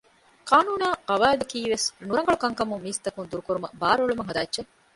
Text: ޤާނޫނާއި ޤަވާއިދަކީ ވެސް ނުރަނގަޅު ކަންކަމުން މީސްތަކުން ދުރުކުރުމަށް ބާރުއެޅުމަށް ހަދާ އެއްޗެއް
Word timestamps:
ޤާނޫނާއި 0.49 0.99
ޤަވާއިދަކީ 1.09 1.57
ވެސް 1.73 1.87
ނުރަނގަޅު 2.05 2.37
ކަންކަމުން 2.43 2.83
މީސްތަކުން 2.85 3.29
ދުރުކުރުމަށް 3.31 3.77
ބާރުއެޅުމަށް 3.81 4.29
ހަދާ 4.29 4.41
އެއްޗެއް 4.43 4.71